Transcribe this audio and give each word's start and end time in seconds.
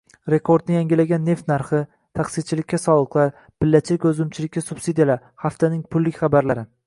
Rekordni 0.33 0.75
yangilagan 0.75 1.23
neft 1.27 1.51
narxi, 1.51 1.81
taksichilikka 2.19 2.79
soliqlar, 2.85 3.29
pillachilik 3.63 4.09
va 4.09 4.15
uzumchilikka 4.15 4.63
subsidiyalar– 4.71 5.25
haftaning 5.47 5.85
«pullik» 5.93 6.21
xabarlari 6.25 6.69